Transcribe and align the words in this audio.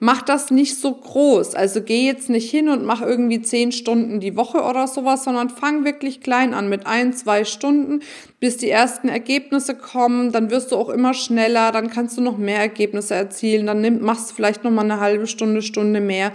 mach 0.00 0.22
das 0.22 0.50
nicht 0.50 0.78
so 0.78 0.92
groß. 0.92 1.54
Also 1.54 1.82
geh 1.82 2.06
jetzt 2.06 2.30
nicht 2.30 2.50
hin 2.50 2.68
und 2.68 2.84
mach 2.84 3.02
irgendwie 3.02 3.40
zehn 3.42 3.72
Stunden 3.72 4.20
die 4.20 4.36
Woche 4.36 4.62
oder 4.62 4.86
sowas, 4.86 5.24
sondern 5.24 5.50
fang 5.50 5.84
wirklich 5.84 6.20
klein 6.20 6.54
an 6.54 6.68
mit 6.68 6.86
ein, 6.86 7.12
zwei 7.12 7.44
Stunden, 7.44 8.00
bis 8.40 8.56
die 8.56 8.70
ersten 8.70 9.08
Ergebnisse 9.08 9.74
kommen. 9.74 10.32
Dann 10.32 10.50
wirst 10.50 10.72
du 10.72 10.76
auch 10.76 10.88
immer 10.88 11.14
schneller, 11.14 11.72
dann 11.72 11.90
kannst 11.90 12.16
du 12.16 12.20
noch 12.20 12.38
mehr 12.38 12.58
Ergebnisse 12.58 13.14
erzielen. 13.14 13.66
Dann 13.66 13.80
nimm, 13.80 14.00
machst 14.00 14.30
du 14.30 14.34
vielleicht 14.34 14.64
noch 14.64 14.70
mal 14.70 14.82
eine 14.82 15.00
halbe 15.00 15.26
Stunde, 15.26 15.62
Stunde 15.62 16.00
mehr, 16.00 16.32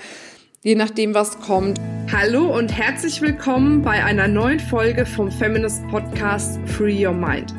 je 0.64 0.76
nachdem, 0.76 1.14
was 1.14 1.40
kommt. 1.40 1.80
Hallo 2.12 2.56
und 2.56 2.70
herzlich 2.70 3.22
willkommen 3.22 3.82
bei 3.82 4.04
einer 4.04 4.28
neuen 4.28 4.60
Folge 4.60 5.06
vom 5.06 5.32
Feminist 5.32 5.88
Podcast 5.88 6.60
Free 6.66 7.06
Your 7.06 7.14
Mind. 7.14 7.54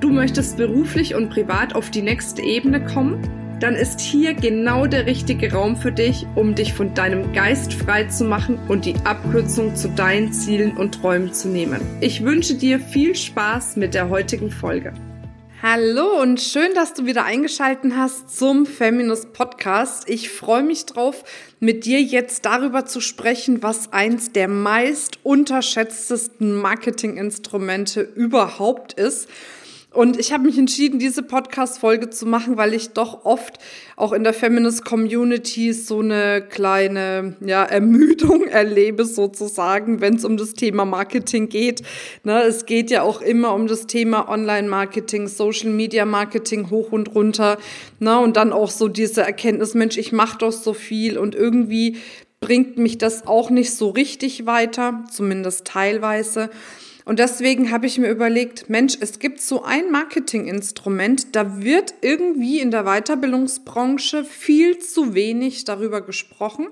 Du 0.00 0.08
möchtest 0.08 0.56
beruflich 0.56 1.14
und 1.14 1.28
privat 1.28 1.74
auf 1.74 1.90
die 1.90 2.00
nächste 2.00 2.40
Ebene 2.40 2.82
kommen? 2.82 3.39
Dann 3.60 3.74
ist 3.74 4.00
hier 4.00 4.32
genau 4.32 4.86
der 4.86 5.04
richtige 5.04 5.52
Raum 5.52 5.76
für 5.76 5.92
dich, 5.92 6.26
um 6.34 6.54
dich 6.54 6.72
von 6.72 6.94
deinem 6.94 7.32
Geist 7.34 7.74
frei 7.74 8.04
zu 8.04 8.24
machen 8.24 8.58
und 8.68 8.86
die 8.86 8.94
Abkürzung 9.04 9.76
zu 9.76 9.88
deinen 9.88 10.32
Zielen 10.32 10.76
und 10.76 10.94
Träumen 10.94 11.32
zu 11.34 11.48
nehmen. 11.48 11.80
Ich 12.00 12.24
wünsche 12.24 12.54
dir 12.54 12.80
viel 12.80 13.14
Spaß 13.14 13.76
mit 13.76 13.92
der 13.92 14.08
heutigen 14.08 14.50
Folge. 14.50 14.94
Hallo 15.62 16.22
und 16.22 16.40
schön, 16.40 16.72
dass 16.74 16.94
du 16.94 17.04
wieder 17.04 17.26
eingeschaltet 17.26 17.92
hast 17.94 18.34
zum 18.34 18.64
Feminist 18.64 19.34
Podcast. 19.34 20.08
Ich 20.08 20.30
freue 20.30 20.62
mich 20.62 20.86
drauf, 20.86 21.22
mit 21.58 21.84
dir 21.84 22.00
jetzt 22.00 22.46
darüber 22.46 22.86
zu 22.86 23.02
sprechen, 23.02 23.62
was 23.62 23.92
eins 23.92 24.32
der 24.32 24.48
meist 24.48 25.18
unterschätztesten 25.22 26.54
Marketinginstrumente 26.54 28.00
überhaupt 28.00 28.94
ist. 28.94 29.28
Und 29.92 30.20
ich 30.20 30.32
habe 30.32 30.44
mich 30.44 30.56
entschieden, 30.56 31.00
diese 31.00 31.24
Podcast-Folge 31.24 32.10
zu 32.10 32.24
machen, 32.24 32.56
weil 32.56 32.74
ich 32.74 32.90
doch 32.90 33.24
oft 33.24 33.58
auch 33.96 34.12
in 34.12 34.22
der 34.22 34.32
Feminist 34.32 34.84
Community 34.84 35.72
so 35.72 35.98
eine 35.98 36.42
kleine 36.48 37.34
ja, 37.44 37.64
Ermüdung 37.64 38.44
erlebe, 38.48 39.04
sozusagen, 39.04 40.00
wenn 40.00 40.14
es 40.14 40.24
um 40.24 40.36
das 40.36 40.52
Thema 40.52 40.84
Marketing 40.84 41.48
geht. 41.48 41.82
Ne, 42.22 42.42
es 42.42 42.66
geht 42.66 42.92
ja 42.92 43.02
auch 43.02 43.20
immer 43.20 43.52
um 43.52 43.66
das 43.66 43.88
Thema 43.88 44.28
Online-Marketing, 44.28 45.26
Social-Media-Marketing 45.26 46.70
hoch 46.70 46.92
und 46.92 47.12
runter. 47.16 47.58
Ne, 47.98 48.16
und 48.16 48.36
dann 48.36 48.52
auch 48.52 48.70
so 48.70 48.86
diese 48.86 49.22
Erkenntnis, 49.22 49.74
Mensch, 49.74 49.96
ich 49.96 50.12
mache 50.12 50.38
doch 50.38 50.52
so 50.52 50.72
viel 50.72 51.18
und 51.18 51.34
irgendwie 51.34 51.96
bringt 52.38 52.78
mich 52.78 52.96
das 52.96 53.26
auch 53.26 53.50
nicht 53.50 53.74
so 53.74 53.90
richtig 53.90 54.46
weiter, 54.46 55.04
zumindest 55.10 55.66
teilweise. 55.66 56.48
Und 57.04 57.18
deswegen 57.18 57.70
habe 57.70 57.86
ich 57.86 57.98
mir 57.98 58.10
überlegt, 58.10 58.68
Mensch, 58.68 58.96
es 59.00 59.18
gibt 59.18 59.40
so 59.40 59.62
ein 59.62 59.90
Marketinginstrument, 59.90 61.34
da 61.34 61.62
wird 61.62 61.94
irgendwie 62.02 62.60
in 62.60 62.70
der 62.70 62.84
Weiterbildungsbranche 62.84 64.24
viel 64.24 64.78
zu 64.78 65.14
wenig 65.14 65.64
darüber 65.64 66.00
gesprochen. 66.00 66.68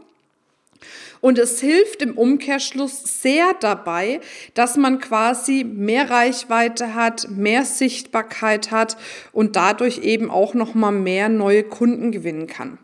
Und 1.20 1.38
es 1.38 1.60
hilft 1.60 2.02
im 2.02 2.16
Umkehrschluss 2.16 3.20
sehr 3.22 3.54
dabei, 3.58 4.20
dass 4.54 4.76
man 4.76 5.00
quasi 5.00 5.64
mehr 5.64 6.10
Reichweite 6.10 6.94
hat, 6.94 7.28
mehr 7.30 7.64
Sichtbarkeit 7.64 8.70
hat 8.70 8.96
und 9.32 9.56
dadurch 9.56 9.98
eben 9.98 10.30
auch 10.30 10.54
noch 10.54 10.74
mal 10.74 10.92
mehr 10.92 11.28
neue 11.28 11.64
Kunden 11.64 12.12
gewinnen 12.12 12.46
kann. 12.46 12.78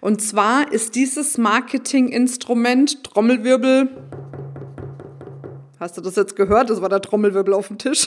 Und 0.00 0.22
zwar 0.22 0.70
ist 0.72 0.94
dieses 0.94 1.38
Marketinginstrument 1.38 3.02
Trommelwirbel 3.04 3.88
Hast 5.82 5.96
du 5.96 6.00
das 6.00 6.14
jetzt 6.14 6.36
gehört? 6.36 6.70
Das 6.70 6.80
war 6.80 6.88
der 6.88 7.00
Trommelwirbel 7.00 7.52
auf 7.52 7.66
dem 7.66 7.76
Tisch. 7.76 8.06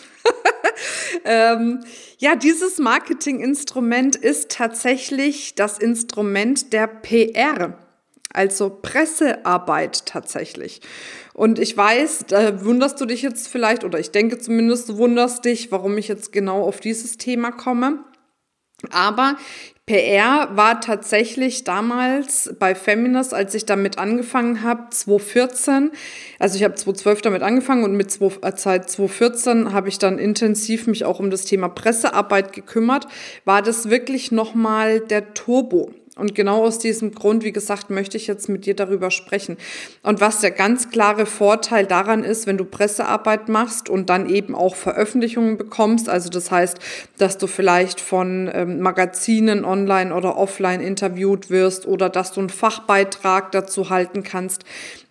ähm, 1.26 1.84
ja, 2.18 2.38
dieses 2.38 2.78
Marketinginstrument 2.78 4.16
ist 4.16 4.50
tatsächlich 4.50 5.56
das 5.56 5.78
Instrument 5.78 6.72
der 6.72 6.88
PR. 6.88 7.78
Also 8.32 8.70
Pressearbeit 8.70 10.06
tatsächlich. 10.06 10.80
Und 11.34 11.60
ich 11.60 11.76
weiß, 11.76 12.28
da 12.30 12.64
wunderst 12.64 13.02
du 13.02 13.06
dich 13.06 13.22
jetzt 13.22 13.50
vielleicht, 13.50 13.84
oder 13.84 14.00
ich 14.00 14.12
denke 14.12 14.38
zumindest, 14.38 14.88
du 14.88 14.98
wunderst 14.98 15.44
dich, 15.44 15.70
warum 15.70 15.98
ich 15.98 16.08
jetzt 16.08 16.32
genau 16.32 16.64
auf 16.64 16.80
dieses 16.80 17.18
Thema 17.18 17.52
komme. 17.52 18.06
Aber 18.90 19.36
PR 19.88 20.50
war 20.56 20.82
tatsächlich 20.82 21.64
damals 21.64 22.56
bei 22.58 22.74
Feminist, 22.74 23.36
als 23.36 23.54
ich 23.54 23.66
damit 23.66 24.00
angefangen 24.00 24.64
habe, 24.64 24.90
2014. 24.90 25.92
Also 26.40 26.56
ich 26.56 26.64
habe 26.64 26.74
2012 26.74 27.22
damit 27.22 27.44
angefangen 27.44 27.84
und 27.84 27.96
mit 27.96 28.20
äh, 28.20 28.52
seit 28.56 28.90
2014 28.90 29.74
habe 29.74 29.90
ich 29.90 30.00
dann 30.00 30.18
intensiv 30.18 30.88
mich 30.88 31.06
auch 31.06 31.20
um 31.20 31.30
das 31.30 31.46
Thema 31.46 31.70
Pressearbeit 31.70 32.52
gekümmert. 32.52 33.08
War 33.46 33.62
das 33.62 33.92
wirklich 33.92 34.32
nochmal 34.32 35.02
der 35.02 35.36
Turbo? 35.36 35.92
Und 36.18 36.34
genau 36.34 36.64
aus 36.64 36.80
diesem 36.80 37.14
Grund, 37.14 37.44
wie 37.44 37.52
gesagt, 37.52 37.90
möchte 37.90 38.16
ich 38.16 38.26
jetzt 38.26 38.48
mit 38.48 38.66
dir 38.66 38.74
darüber 38.74 39.12
sprechen. 39.12 39.58
Und 40.02 40.22
was 40.22 40.40
der 40.40 40.52
ganz 40.52 40.90
klare 40.90 41.26
Vorteil 41.26 41.86
daran 41.86 42.24
ist, 42.24 42.48
wenn 42.48 42.58
du 42.58 42.64
Pressearbeit 42.64 43.50
machst 43.50 43.90
und 43.90 44.10
dann 44.10 44.30
eben 44.30 44.56
auch 44.56 44.76
Veröffentlichungen 44.76 45.58
bekommst, 45.58 46.08
also 46.08 46.30
das 46.30 46.52
heißt, 46.52 46.80
dass 47.18 47.38
du 47.38 47.48
vielleicht 47.48 48.00
von 48.00 48.50
ähm, 48.54 48.80
Magazinen 48.80 49.66
online 49.66 50.16
oder 50.16 50.38
offline 50.38 50.80
interviewt 50.80 51.50
wirst 51.50 51.86
oder 51.86 52.10
dass 52.10 52.32
du 52.32 52.40
einen 52.40 52.50
Fachbeitrag 52.50 53.52
dazu 53.52 53.90
halten 53.90 54.24
kannst, 54.24 54.64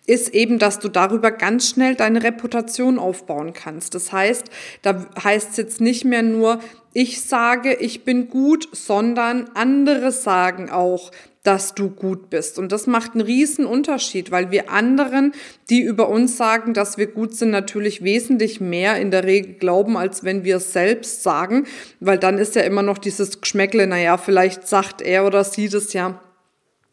ist 0.07 0.33
eben, 0.33 0.59
dass 0.59 0.79
du 0.79 0.89
darüber 0.89 1.31
ganz 1.31 1.69
schnell 1.69 1.95
deine 1.95 2.23
Reputation 2.23 2.99
aufbauen 2.99 3.53
kannst. 3.53 3.95
Das 3.95 4.11
heißt, 4.11 4.45
da 4.81 5.05
heißt 5.23 5.51
es 5.51 5.57
jetzt 5.57 5.81
nicht 5.81 6.05
mehr 6.05 6.23
nur, 6.23 6.59
ich 6.93 7.21
sage, 7.21 7.73
ich 7.73 8.03
bin 8.05 8.29
gut, 8.29 8.69
sondern 8.71 9.49
andere 9.53 10.11
sagen 10.11 10.69
auch, 10.69 11.11
dass 11.45 11.75
du 11.75 11.89
gut 11.89 12.29
bist. 12.29 12.57
Und 12.57 12.71
das 12.71 12.87
macht 12.87 13.13
einen 13.13 13.21
riesen 13.21 13.65
Unterschied, 13.65 14.31
weil 14.31 14.51
wir 14.51 14.71
anderen, 14.71 15.33
die 15.69 15.81
über 15.81 16.09
uns 16.09 16.37
sagen, 16.37 16.73
dass 16.73 16.97
wir 16.97 17.07
gut 17.07 17.35
sind, 17.35 17.51
natürlich 17.51 18.03
wesentlich 18.03 18.61
mehr 18.61 18.99
in 18.99 19.11
der 19.11 19.25
Regel 19.25 19.53
glauben, 19.53 19.95
als 19.95 20.23
wenn 20.23 20.43
wir 20.43 20.57
es 20.57 20.73
selbst 20.73 21.23
sagen, 21.23 21.65
weil 21.99 22.17
dann 22.17 22.37
ist 22.37 22.55
ja 22.55 22.63
immer 22.63 22.81
noch 22.81 22.97
dieses 22.97 23.41
Geschmäckle, 23.41 23.85
naja, 23.87 24.17
vielleicht 24.17 24.67
sagt 24.67 25.01
er 25.01 25.25
oder 25.25 25.43
sie 25.43 25.69
das 25.69 25.93
ja 25.93 26.19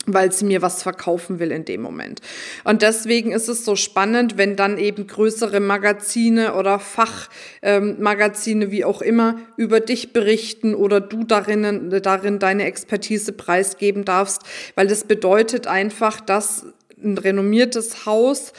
weil 0.06 0.32
sie 0.32 0.44
mir 0.44 0.62
was 0.62 0.82
verkaufen 0.82 1.38
will 1.38 1.52
in 1.52 1.64
dem 1.64 1.80
Moment. 1.80 2.20
Und 2.64 2.82
deswegen 2.82 3.32
ist 3.32 3.48
es 3.48 3.64
so 3.64 3.76
spannend, 3.76 4.36
wenn 4.36 4.56
dann 4.56 4.78
eben 4.78 5.06
größere 5.06 5.60
Magazine 5.60 6.54
oder 6.54 6.78
Fachmagazine, 6.80 8.64
ähm, 8.64 8.70
wie 8.70 8.84
auch 8.84 9.00
immer, 9.02 9.36
über 9.56 9.80
dich 9.80 10.12
berichten 10.12 10.74
oder 10.74 11.00
du 11.00 11.24
darin, 11.24 11.90
darin 12.02 12.38
deine 12.38 12.64
Expertise 12.64 13.32
preisgeben 13.32 14.04
darfst, 14.04 14.42
weil 14.74 14.86
das 14.86 15.04
bedeutet 15.04 15.66
einfach, 15.66 16.20
dass 16.20 16.66
ein 17.02 17.19
renommiertes 17.19 18.06
Haus 18.06 18.52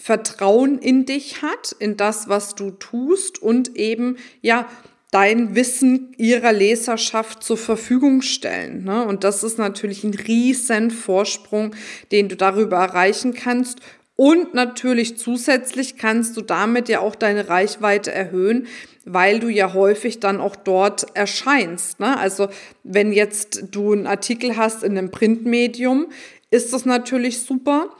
Vertrauen 0.00 0.78
in 0.78 1.04
dich 1.04 1.42
hat, 1.42 1.74
in 1.78 1.96
das, 1.96 2.28
was 2.28 2.54
du 2.54 2.70
tust 2.70 3.42
und 3.42 3.76
eben, 3.76 4.18
ja, 4.40 4.68
dein 5.10 5.54
Wissen 5.54 6.12
ihrer 6.18 6.52
Leserschaft 6.52 7.42
zur 7.42 7.56
Verfügung 7.56 8.22
stellen. 8.22 8.84
Ne? 8.84 9.04
Und 9.04 9.24
das 9.24 9.44
ist 9.44 9.58
natürlich 9.58 10.04
ein 10.04 10.14
riesen 10.14 10.90
Vorsprung, 10.90 11.74
den 12.12 12.28
du 12.28 12.36
darüber 12.36 12.78
erreichen 12.78 13.34
kannst. 13.34 13.78
Und 14.16 14.54
natürlich 14.54 15.18
zusätzlich 15.18 15.96
kannst 15.98 16.36
du 16.36 16.40
damit 16.40 16.88
ja 16.88 17.00
auch 17.00 17.14
deine 17.14 17.48
Reichweite 17.48 18.12
erhöhen, 18.12 18.66
weil 19.04 19.38
du 19.38 19.48
ja 19.48 19.74
häufig 19.74 20.20
dann 20.20 20.40
auch 20.40 20.56
dort 20.56 21.06
erscheinst. 21.14 22.00
Ne? 22.00 22.18
Also 22.18 22.48
wenn 22.82 23.12
jetzt 23.12 23.64
du 23.70 23.92
einen 23.92 24.06
Artikel 24.06 24.56
hast 24.56 24.82
in 24.82 24.98
einem 24.98 25.10
Printmedium, 25.10 26.08
ist 26.50 26.72
das 26.72 26.84
natürlich 26.84 27.40
super. 27.42 27.90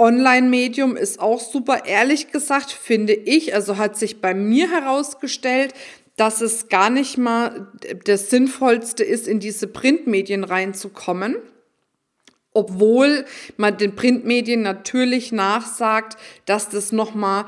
Online-Medium 0.00 0.96
ist 0.96 1.18
auch 1.18 1.40
super. 1.40 1.84
Ehrlich 1.86 2.30
gesagt 2.30 2.70
finde 2.70 3.14
ich, 3.14 3.54
also 3.54 3.78
hat 3.78 3.98
sich 3.98 4.20
bei 4.20 4.32
mir 4.32 4.70
herausgestellt, 4.70 5.74
dass 6.18 6.40
es 6.40 6.68
gar 6.68 6.90
nicht 6.90 7.16
mal 7.16 7.68
das 8.04 8.28
Sinnvollste 8.28 9.04
ist, 9.04 9.26
in 9.26 9.38
diese 9.40 9.68
Printmedien 9.68 10.44
reinzukommen, 10.44 11.36
obwohl 12.52 13.24
man 13.56 13.78
den 13.78 13.94
Printmedien 13.94 14.62
natürlich 14.62 15.30
nachsagt, 15.30 16.18
dass 16.44 16.68
das 16.68 16.90
nochmal 16.92 17.46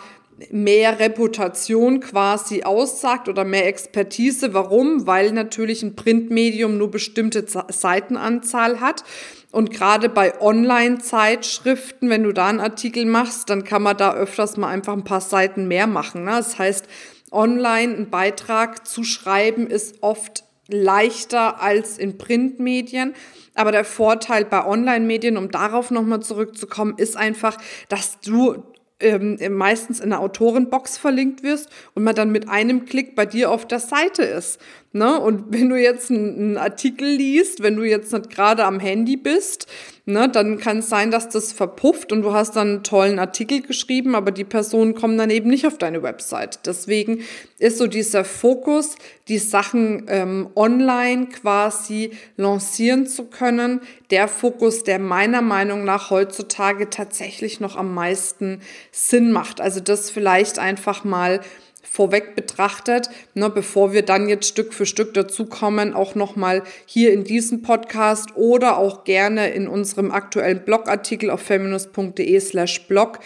mehr 0.51 0.99
Reputation 1.01 2.01
quasi 2.01 2.63
aussagt 2.63 3.29
oder 3.29 3.45
mehr 3.45 3.67
Expertise. 3.67 4.55
Warum? 4.55 5.07
Weil 5.07 5.33
natürlich 5.33 5.83
ein 5.83 5.97
Printmedium 5.97 6.79
nur 6.79 6.91
bestimmte 6.91 7.45
Seitenanzahl 7.69 8.81
hat. 8.81 9.05
Und 9.51 9.71
gerade 9.71 10.09
bei 10.09 10.41
Online-Zeitschriften, 10.41 12.09
wenn 12.09 12.23
du 12.23 12.33
da 12.33 12.47
einen 12.47 12.61
Artikel 12.61 13.05
machst, 13.05 13.51
dann 13.51 13.65
kann 13.65 13.83
man 13.83 13.97
da 13.97 14.15
öfters 14.15 14.57
mal 14.57 14.69
einfach 14.69 14.93
ein 14.93 15.05
paar 15.05 15.21
Seiten 15.21 15.67
mehr 15.67 15.89
machen. 15.89 16.25
Ne? 16.25 16.31
Das 16.31 16.59
heißt, 16.59 16.87
online 17.31 17.95
einen 17.95 18.11
Beitrag 18.11 18.87
zu 18.87 19.05
schreiben 19.05 19.67
ist 19.67 20.03
oft 20.03 20.45
leichter 20.69 21.61
als 21.61 21.99
in 21.99 22.19
Printmedien. 22.19 23.15
Aber 23.55 23.73
der 23.73 23.85
Vorteil 23.85 24.45
bei 24.45 24.65
Online-Medien, 24.65 25.37
um 25.37 25.51
darauf 25.51 25.91
nochmal 25.91 26.21
zurückzukommen, 26.21 26.95
ist 26.97 27.17
einfach, 27.17 27.57
dass 27.89 28.21
du 28.21 28.63
ähm, 29.01 29.39
meistens 29.51 29.99
in 30.01 30.11
der 30.11 30.21
Autorenbox 30.21 30.99
verlinkt 30.99 31.43
wirst 31.43 31.69
und 31.95 32.05
man 32.05 32.15
dann 32.15 32.31
mit 32.31 32.49
einem 32.49 32.85
Klick 32.85 33.17
bei 33.17 33.27
dir 33.27 33.51
auf 33.51 33.67
der 33.67 33.81
Seite 33.81 34.23
ist. 34.23 34.61
Ne? 34.93 35.19
Und 35.19 35.47
wenn 35.49 35.69
du 35.69 35.77
jetzt 35.77 36.11
einen 36.11 36.57
Artikel 36.57 37.09
liest, 37.09 37.63
wenn 37.63 37.77
du 37.77 37.83
jetzt 37.83 38.13
nicht 38.13 38.31
gerade 38.31 38.65
am 38.65 38.79
Handy 38.79 39.17
bist, 39.17 39.67
ne, 40.11 40.29
dann 40.29 40.59
kann 40.59 40.79
es 40.79 40.89
sein, 40.89 41.11
dass 41.11 41.29
das 41.29 41.53
verpufft 41.53 42.13
und 42.13 42.23
du 42.23 42.33
hast 42.33 42.57
dann 42.57 42.69
einen 42.69 42.83
tollen 42.83 43.19
Artikel 43.19 43.63
geschrieben, 43.63 44.15
aber 44.15 44.31
die 44.31 44.45
Personen 44.45 44.95
kommen 44.95 45.17
dann 45.17 45.31
eben 45.31 45.49
nicht 45.49 45.67
auf 45.67 45.79
deine 45.79 46.03
Website. 46.03 46.67
Deswegen 46.67 47.21
ist 47.59 47.79
so 47.79 47.87
dieser 47.87 48.25
Fokus, 48.25 48.97
die 49.29 49.39
Sachen 49.39 50.07
ähm, 50.09 50.49
online 50.55 51.29
quasi 51.29 52.11
lancieren 52.37 53.07
zu 53.07 53.25
können, 53.25 53.81
der 54.11 54.29
Fokus, 54.29 54.83
der 54.83 54.99
meiner 54.99 55.43
Meinung 55.43 55.85
nach 55.85 56.11
heutzutage 56.11 56.91
tatsächlich 56.91 57.61
noch 57.61 57.77
am 57.77 57.95
meisten 57.95 58.61
Sinn 58.93 59.33
macht. 59.33 59.61
Also 59.61 59.81
das 59.81 60.11
vielleicht 60.11 60.59
einfach 60.59 61.05
mal 61.05 61.41
vorweg 61.83 62.37
betrachtet, 62.37 63.11
ne, 63.35 63.51
bevor 63.51 63.93
wir 63.93 64.03
dann 64.03 64.29
jetzt 64.29 64.47
Stück 64.47 64.73
für 64.75 64.87
Stück 64.87 65.15
dazukommen, 65.15 65.95
auch 65.95 66.15
nochmal 66.15 66.63
hier 66.87 67.13
in 67.13 67.25
diesem 67.25 67.63
Podcast 67.63 68.37
oder 68.37 68.79
auch 68.79 69.05
gerne 69.05 69.51
in 69.51 69.69
unserem 69.69 70.11
aktuellen 70.11 70.65
Blogartikel 70.65 71.31
auf 71.31 71.41
feminist.de 71.41 72.41
slash 72.41 72.87
blog, 72.87 73.21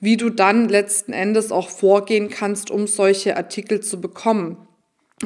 wie 0.00 0.16
du 0.16 0.30
dann 0.30 0.68
letzten 0.68 1.12
Endes 1.12 1.52
auch 1.52 1.68
vorgehen 1.68 2.28
kannst, 2.28 2.70
um 2.70 2.86
solche 2.86 3.36
Artikel 3.36 3.80
zu 3.80 4.00
bekommen. 4.00 4.66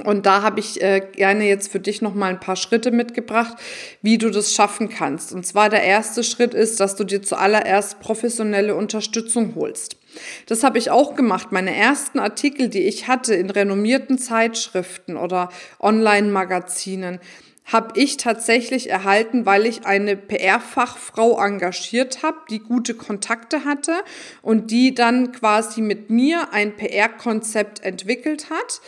Und 0.04 0.24
da 0.24 0.42
habe 0.42 0.60
ich 0.60 0.80
äh, 0.80 1.00
gerne 1.00 1.48
jetzt 1.48 1.72
für 1.72 1.80
dich 1.80 2.00
noch 2.00 2.14
mal 2.14 2.30
ein 2.30 2.38
paar 2.38 2.54
Schritte 2.54 2.92
mitgebracht, 2.92 3.56
wie 4.02 4.18
du 4.18 4.30
das 4.30 4.54
schaffen 4.54 4.88
kannst. 4.88 5.32
Und 5.32 5.44
zwar 5.44 5.68
der 5.68 5.82
erste 5.82 6.22
Schritt 6.22 6.54
ist, 6.54 6.78
dass 6.78 6.94
du 6.94 7.02
dir 7.02 7.22
zuallererst 7.22 7.98
professionelle 7.98 8.76
Unterstützung 8.76 9.56
holst. 9.56 9.96
Das 10.46 10.64
habe 10.64 10.78
ich 10.78 10.90
auch 10.90 11.14
gemacht. 11.14 11.52
Meine 11.52 11.74
ersten 11.74 12.18
Artikel, 12.18 12.68
die 12.68 12.82
ich 12.82 13.08
hatte 13.08 13.34
in 13.34 13.50
renommierten 13.50 14.18
Zeitschriften 14.18 15.16
oder 15.16 15.50
Online-Magazinen, 15.78 17.20
habe 17.72 18.00
ich 18.00 18.16
tatsächlich 18.16 18.90
erhalten, 18.90 19.46
weil 19.46 19.64
ich 19.64 19.86
eine 19.86 20.16
PR-Fachfrau 20.16 21.38
engagiert 21.40 22.22
habe, 22.22 22.38
die 22.50 22.58
gute 22.58 22.94
Kontakte 22.94 23.64
hatte 23.64 23.94
und 24.42 24.70
die 24.70 24.94
dann 24.94 25.32
quasi 25.32 25.80
mit 25.80 26.10
mir 26.10 26.52
ein 26.52 26.76
PR-Konzept 26.76 27.84
entwickelt 27.84 28.50
hat 28.50 28.80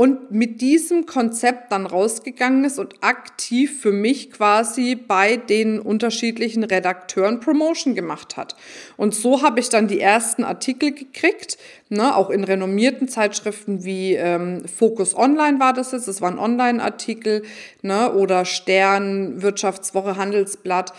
und 0.00 0.30
mit 0.30 0.62
diesem 0.62 1.04
Konzept 1.04 1.70
dann 1.72 1.84
rausgegangen 1.84 2.64
ist 2.64 2.78
und 2.78 2.94
aktiv 3.02 3.82
für 3.82 3.92
mich 3.92 4.30
quasi 4.30 4.94
bei 4.94 5.36
den 5.36 5.78
unterschiedlichen 5.78 6.64
Redakteuren 6.64 7.40
Promotion 7.40 7.94
gemacht 7.94 8.38
hat. 8.38 8.56
Und 8.96 9.14
so 9.14 9.42
habe 9.42 9.60
ich 9.60 9.68
dann 9.68 9.88
die 9.88 10.00
ersten 10.00 10.42
Artikel 10.42 10.92
gekriegt, 10.92 11.58
ne, 11.90 12.16
auch 12.16 12.30
in 12.30 12.44
renommierten 12.44 13.08
Zeitschriften 13.08 13.84
wie 13.84 14.14
ähm, 14.14 14.66
Focus 14.66 15.14
Online 15.14 15.60
war 15.60 15.74
das 15.74 15.92
jetzt, 15.92 16.08
das 16.08 16.22
waren 16.22 16.38
Online-Artikel, 16.38 17.42
ne, 17.82 18.10
oder 18.14 18.46
Stern, 18.46 19.42
Wirtschaftswoche, 19.42 20.16
Handelsblatt. 20.16 20.94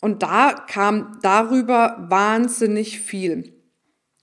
Und 0.00 0.22
da 0.22 0.52
kam 0.52 1.18
darüber 1.22 2.06
wahnsinnig 2.08 3.00
viel. 3.00 3.52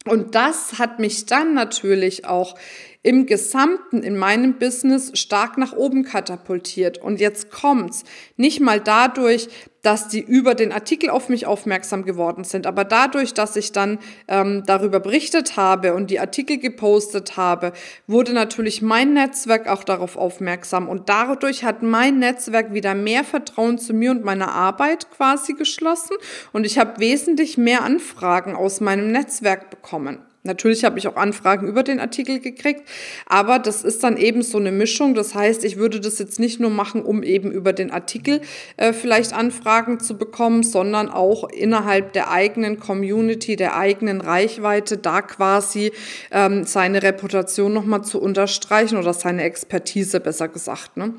Und 0.05 0.35
das 0.35 0.79
hat 0.79 0.99
mich 0.99 1.25
dann 1.25 1.53
natürlich 1.53 2.25
auch 2.25 2.55
im 3.03 3.25
Gesamten 3.25 4.03
in 4.03 4.15
meinem 4.15 4.59
Business 4.59 5.11
stark 5.17 5.57
nach 5.57 5.73
oben 5.73 6.03
katapultiert. 6.03 6.99
Und 6.99 7.19
jetzt 7.19 7.49
kommt's. 7.49 8.03
Nicht 8.37 8.59
mal 8.59 8.79
dadurch, 8.79 9.49
dass 9.81 10.07
die 10.07 10.19
über 10.19 10.53
den 10.53 10.71
Artikel 10.71 11.09
auf 11.09 11.27
mich 11.27 11.47
aufmerksam 11.47 12.05
geworden 12.05 12.43
sind, 12.43 12.67
aber 12.67 12.83
dadurch, 12.83 13.33
dass 13.33 13.55
ich 13.55 13.71
dann 13.71 13.97
ähm, 14.27 14.61
darüber 14.67 14.99
berichtet 14.99 15.57
habe 15.57 15.95
und 15.95 16.11
die 16.11 16.19
Artikel 16.19 16.59
gepostet 16.59 17.35
habe, 17.35 17.73
wurde 18.05 18.33
natürlich 18.33 18.83
mein 18.83 19.13
Netzwerk 19.13 19.67
auch 19.67 19.83
darauf 19.83 20.17
aufmerksam 20.17 20.87
und 20.87 21.09
dadurch 21.09 21.63
hat 21.63 21.81
mein 21.81 22.19
Netzwerk 22.19 22.75
wieder 22.75 22.93
mehr 22.93 23.23
Vertrauen 23.23 23.79
zu 23.79 23.93
mir 23.93 24.11
und 24.11 24.23
meiner 24.23 24.51
Arbeit 24.51 25.09
quasi 25.09 25.53
geschlossen 25.53 26.15
und 26.53 26.65
ich 26.65 26.77
habe 26.77 26.99
wesentlich 26.99 27.57
mehr 27.57 27.83
Anfragen 27.83 28.55
aus 28.55 28.81
meinem 28.81 29.11
Netzwerk 29.11 29.71
bekommen. 29.71 30.19
Natürlich 30.43 30.83
habe 30.83 30.97
ich 30.97 31.07
auch 31.07 31.17
Anfragen 31.17 31.67
über 31.67 31.83
den 31.83 31.99
Artikel 31.99 32.39
gekriegt, 32.39 32.81
aber 33.27 33.59
das 33.59 33.83
ist 33.83 34.03
dann 34.03 34.17
eben 34.17 34.41
so 34.41 34.57
eine 34.57 34.71
Mischung. 34.71 35.13
Das 35.13 35.35
heißt, 35.35 35.63
ich 35.63 35.77
würde 35.77 35.99
das 35.99 36.17
jetzt 36.17 36.39
nicht 36.39 36.59
nur 36.59 36.71
machen, 36.71 37.03
um 37.03 37.21
eben 37.21 37.51
über 37.51 37.73
den 37.73 37.91
Artikel 37.91 38.41
äh, 38.77 38.91
vielleicht 38.91 39.33
Anfragen 39.33 39.99
zu 39.99 40.17
bekommen, 40.17 40.63
sondern 40.63 41.09
auch 41.09 41.47
innerhalb 41.49 42.13
der 42.13 42.31
eigenen 42.31 42.79
Community, 42.79 43.55
der 43.55 43.77
eigenen 43.77 44.19
Reichweite, 44.19 44.97
da 44.97 45.21
quasi 45.21 45.91
ähm, 46.31 46.63
seine 46.63 47.03
Reputation 47.03 47.71
nochmal 47.71 48.03
zu 48.03 48.19
unterstreichen 48.19 48.97
oder 48.97 49.13
seine 49.13 49.43
Expertise 49.43 50.19
besser 50.19 50.47
gesagt. 50.47 50.97
Ne? 50.97 51.13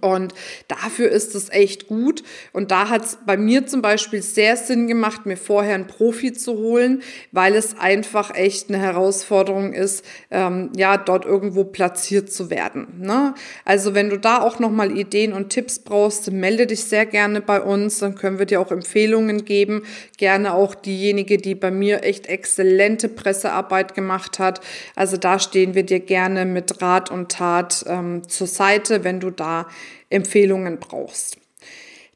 Und 0.00 0.34
dafür 0.68 1.10
ist 1.10 1.34
es 1.34 1.50
echt 1.50 1.86
gut. 1.86 2.22
Und 2.52 2.70
da 2.70 2.88
hat 2.88 3.04
es 3.04 3.18
bei 3.24 3.36
mir 3.36 3.66
zum 3.66 3.82
Beispiel 3.82 4.22
sehr 4.22 4.56
Sinn 4.56 4.86
gemacht, 4.86 5.26
mir 5.26 5.36
vorher 5.36 5.74
einen 5.74 5.86
Profi 5.86 6.32
zu 6.32 6.54
holen, 6.54 7.02
weil 7.32 7.54
es 7.54 7.78
einfach 7.78 8.34
echt 8.34 8.68
eine 8.68 8.78
Herausforderung 8.78 9.72
ist, 9.72 10.04
ähm, 10.30 10.70
ja, 10.76 10.96
dort 10.96 11.24
irgendwo 11.24 11.64
platziert 11.64 12.32
zu 12.32 12.50
werden. 12.50 12.86
Ne? 13.00 13.34
Also 13.64 13.94
wenn 13.94 14.10
du 14.10 14.18
da 14.18 14.40
auch 14.40 14.58
nochmal 14.58 14.96
Ideen 14.96 15.32
und 15.32 15.50
Tipps 15.50 15.78
brauchst, 15.78 16.30
melde 16.30 16.66
dich 16.66 16.84
sehr 16.84 17.06
gerne 17.06 17.40
bei 17.40 17.60
uns. 17.60 17.98
Dann 17.98 18.14
können 18.14 18.38
wir 18.38 18.46
dir 18.46 18.60
auch 18.60 18.70
Empfehlungen 18.70 19.44
geben. 19.44 19.82
Gerne 20.16 20.54
auch 20.54 20.74
diejenige, 20.74 21.38
die 21.38 21.54
bei 21.54 21.70
mir 21.70 22.02
echt 22.04 22.26
exzellente 22.26 23.08
Pressearbeit 23.08 23.94
gemacht 23.94 24.38
hat. 24.38 24.60
Also 24.94 25.16
da 25.16 25.38
stehen 25.38 25.74
wir 25.74 25.84
dir 25.84 26.00
gerne 26.00 26.44
mit 26.44 26.82
Rat 26.82 27.10
und 27.10 27.30
Tat 27.30 27.84
ähm, 27.88 28.28
zur 28.28 28.46
Seite, 28.46 29.04
wenn 29.04 29.20
du 29.20 29.30
da 29.30 29.66
Empfehlungen 30.10 30.78
brauchst. 30.78 31.38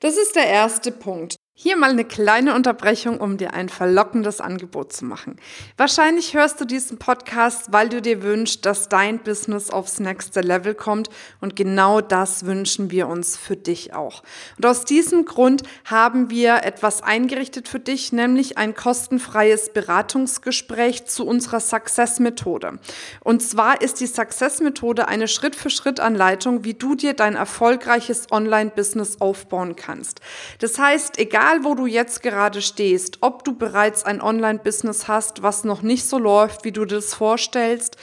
Das 0.00 0.16
ist 0.16 0.36
der 0.36 0.46
erste 0.46 0.92
Punkt. 0.92 1.36
Hier 1.70 1.76
mal 1.76 1.90
eine 1.90 2.04
kleine 2.04 2.56
Unterbrechung, 2.56 3.20
um 3.20 3.36
dir 3.36 3.54
ein 3.54 3.68
verlockendes 3.68 4.40
Angebot 4.40 4.92
zu 4.92 5.04
machen. 5.04 5.36
Wahrscheinlich 5.76 6.34
hörst 6.34 6.60
du 6.60 6.64
diesen 6.64 6.98
Podcast, 6.98 7.68
weil 7.70 7.88
du 7.88 8.02
dir 8.02 8.24
wünschst, 8.24 8.66
dass 8.66 8.88
dein 8.88 9.20
Business 9.20 9.70
aufs 9.70 10.00
nächste 10.00 10.40
Level 10.40 10.74
kommt 10.74 11.10
und 11.40 11.54
genau 11.54 12.00
das 12.00 12.44
wünschen 12.44 12.90
wir 12.90 13.06
uns 13.06 13.36
für 13.36 13.54
dich 13.54 13.94
auch. 13.94 14.24
Und 14.56 14.66
aus 14.66 14.84
diesem 14.84 15.24
Grund 15.26 15.62
haben 15.84 16.28
wir 16.28 16.64
etwas 16.64 17.04
eingerichtet 17.04 17.68
für 17.68 17.78
dich, 17.78 18.12
nämlich 18.12 18.58
ein 18.58 18.74
kostenfreies 18.74 19.72
Beratungsgespräch 19.72 21.04
zu 21.04 21.24
unserer 21.24 21.60
Success-Methode. 21.60 22.80
Und 23.20 23.44
zwar 23.44 23.80
ist 23.80 24.00
die 24.00 24.08
Success-Methode 24.08 25.06
eine 25.06 25.28
Schritt-für-Schritt-Anleitung, 25.28 26.64
wie 26.64 26.74
du 26.74 26.96
dir 26.96 27.14
dein 27.14 27.36
erfolgreiches 27.36 28.32
Online-Business 28.32 29.20
aufbauen 29.20 29.76
kannst. 29.76 30.20
Das 30.58 30.76
heißt, 30.76 31.16
egal 31.20 31.59
wo 31.64 31.74
du 31.74 31.86
jetzt 31.86 32.22
gerade 32.22 32.62
stehst, 32.62 33.18
ob 33.20 33.44
du 33.44 33.54
bereits 33.54 34.04
ein 34.04 34.20
Online-Business 34.20 35.08
hast, 35.08 35.42
was 35.42 35.64
noch 35.64 35.82
nicht 35.82 36.04
so 36.04 36.18
läuft, 36.18 36.64
wie 36.64 36.72
du 36.72 36.84
das 36.84 37.14
vorstellst, 37.14 37.96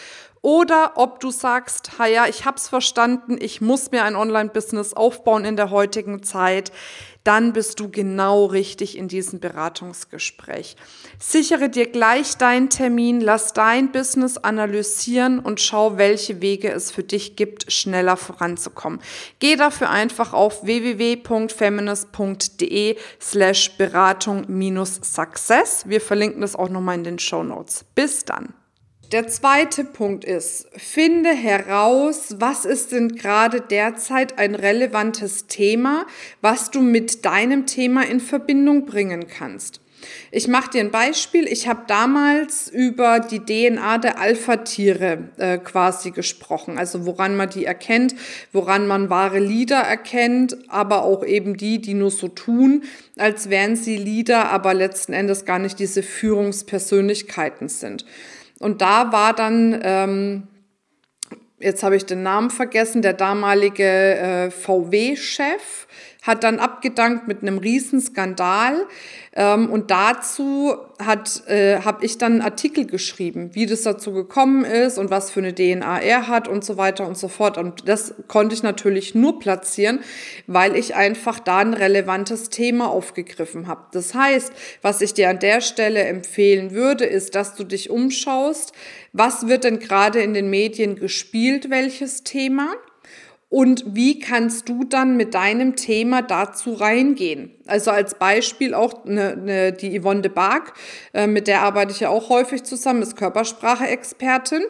oder 0.47 0.93
ob 0.95 1.19
du 1.19 1.29
sagst, 1.29 1.91
ja, 1.99 2.25
ich 2.25 2.45
hab's 2.45 2.69
verstanden, 2.69 3.37
ich 3.37 3.59
muss 3.59 3.91
mir 3.91 4.05
ein 4.05 4.15
Online-Business 4.15 4.93
aufbauen 4.93 5.43
in 5.43 5.57
der 5.57 5.71
heutigen 5.71 6.23
Zeit, 6.23 6.71
dann 7.25 7.51
bist 7.51 7.81
du 7.81 7.89
genau 7.89 8.45
richtig 8.45 8.97
in 8.97 9.09
diesem 9.09 9.41
Beratungsgespräch. 9.41 10.77
Sichere 11.19 11.67
dir 11.67 11.87
gleich 11.87 12.37
deinen 12.37 12.69
Termin, 12.69 13.19
lass 13.19 13.51
dein 13.51 13.91
Business 13.91 14.37
analysieren 14.37 15.39
und 15.39 15.59
schau, 15.59 15.97
welche 15.97 16.41
Wege 16.41 16.71
es 16.71 16.91
für 16.91 17.03
dich 17.03 17.35
gibt, 17.35 17.69
schneller 17.69 18.15
voranzukommen. 18.15 19.01
Geh 19.39 19.57
dafür 19.57 19.89
einfach 19.89 20.31
auf 20.31 20.63
www.feminist.de 20.63 22.95
slash 23.19 23.77
Beratung 23.77 24.45
minus 24.47 25.01
Success. 25.03 25.89
Wir 25.89 25.99
verlinken 25.99 26.39
das 26.39 26.55
auch 26.55 26.69
nochmal 26.69 26.95
in 26.95 27.03
den 27.03 27.19
Show 27.19 27.43
Notes. 27.43 27.83
Bis 27.95 28.23
dann. 28.23 28.53
Der 29.13 29.29
zweite 29.29 29.85
Punkt 29.85 30.25
ist, 30.25 30.67
finde 30.75 31.29
heraus, 31.29 32.35
was 32.39 32.65
ist 32.65 32.91
denn 32.91 33.15
gerade 33.15 33.61
derzeit 33.61 34.37
ein 34.37 34.53
relevantes 34.53 35.47
Thema, 35.47 36.05
was 36.41 36.71
du 36.71 36.81
mit 36.81 37.23
deinem 37.23 37.65
Thema 37.65 38.05
in 38.05 38.19
Verbindung 38.19 38.85
bringen 38.85 39.27
kannst. 39.27 39.79
Ich 40.29 40.49
mache 40.49 40.71
dir 40.71 40.81
ein 40.81 40.91
Beispiel. 40.91 41.47
Ich 41.47 41.69
habe 41.69 41.83
damals 41.87 42.67
über 42.67 43.21
die 43.21 43.39
DNA 43.39 43.97
der 43.97 44.19
Alpha-Tiere 44.19 45.29
äh, 45.37 45.57
quasi 45.57 46.11
gesprochen, 46.11 46.77
also 46.77 47.05
woran 47.05 47.37
man 47.37 47.49
die 47.49 47.63
erkennt, 47.63 48.13
woran 48.51 48.87
man 48.87 49.09
wahre 49.09 49.39
Leader 49.39 49.79
erkennt, 49.79 50.57
aber 50.67 51.03
auch 51.03 51.25
eben 51.25 51.55
die, 51.55 51.79
die 51.79 51.93
nur 51.93 52.11
so 52.11 52.27
tun, 52.27 52.83
als 53.17 53.49
wären 53.49 53.77
sie 53.77 53.95
Leader, 53.95 54.49
aber 54.49 54.73
letzten 54.73 55.13
Endes 55.13 55.45
gar 55.45 55.59
nicht 55.59 55.79
diese 55.79 56.03
Führungspersönlichkeiten 56.03 57.69
sind. 57.69 58.05
Und 58.59 58.81
da 58.81 59.11
war 59.11 59.33
dann, 59.33 59.79
ähm, 59.83 60.47
jetzt 61.59 61.83
habe 61.83 61.95
ich 61.95 62.05
den 62.05 62.23
Namen 62.23 62.49
vergessen, 62.49 63.01
der 63.01 63.13
damalige 63.13 63.83
äh, 63.83 64.51
VW-Chef 64.51 65.87
hat 66.27 66.43
dann 66.43 66.59
abgedankt 66.59 67.27
mit 67.27 67.41
einem 67.41 67.57
Riesenskandal. 67.57 68.85
Ähm, 69.33 69.69
und 69.69 69.91
dazu 69.91 70.75
hat, 70.99 71.47
äh, 71.47 71.81
habe 71.81 72.05
ich 72.05 72.17
dann 72.17 72.33
einen 72.33 72.41
Artikel 72.41 72.85
geschrieben, 72.85 73.51
wie 73.53 73.65
das 73.65 73.83
dazu 73.83 74.11
gekommen 74.11 74.65
ist 74.65 74.97
und 74.97 75.09
was 75.09 75.31
für 75.31 75.39
eine 75.39 75.53
DNA 75.53 76.01
er 76.01 76.27
hat 76.27 76.47
und 76.47 76.65
so 76.65 76.77
weiter 76.77 77.07
und 77.07 77.17
so 77.17 77.27
fort. 77.27 77.57
Und 77.57 77.87
das 77.87 78.15
konnte 78.27 78.55
ich 78.55 78.63
natürlich 78.63 79.15
nur 79.15 79.39
platzieren, 79.39 79.99
weil 80.47 80.75
ich 80.75 80.95
einfach 80.95 81.39
da 81.39 81.59
ein 81.59 81.73
relevantes 81.73 82.49
Thema 82.49 82.89
aufgegriffen 82.89 83.67
habe. 83.67 83.81
Das 83.91 84.13
heißt, 84.13 84.51
was 84.81 85.01
ich 85.01 85.13
dir 85.13 85.29
an 85.29 85.39
der 85.39 85.61
Stelle 85.61 86.03
empfehlen 86.03 86.71
würde, 86.71 87.05
ist, 87.05 87.35
dass 87.35 87.55
du 87.55 87.63
dich 87.63 87.89
umschaust, 87.89 88.73
was 89.13 89.47
wird 89.47 89.63
denn 89.63 89.79
gerade 89.79 90.19
in 90.21 90.33
den 90.33 90.49
Medien 90.49 90.95
gespielt, 90.95 91.69
welches 91.69 92.23
Thema? 92.23 92.73
Und 93.49 93.95
wie 93.95 94.19
kannst 94.19 94.67
du 94.67 94.83
dann 94.83 95.15
mit 95.15 95.33
deinem 95.33 95.77
Thema 95.77 96.21
dazu 96.21 96.73
reingehen? 96.73 97.51
Also 97.65 97.91
als 97.91 98.15
Beispiel 98.15 98.73
auch 98.73 99.05
eine, 99.05 99.31
eine, 99.31 99.71
die 99.71 99.97
Yvonne 99.97 100.21
de 100.21 100.29
Barg, 100.29 100.73
äh, 101.13 101.27
mit 101.27 101.47
der 101.47 101.61
arbeite 101.61 101.93
ich 101.93 102.01
ja 102.01 102.09
auch 102.09 102.27
häufig 102.27 102.63
zusammen, 102.63 103.01
ist 103.01 103.15
Körpersprache-Expertin. 103.15 104.63